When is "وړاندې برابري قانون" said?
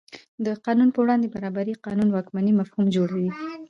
1.03-2.09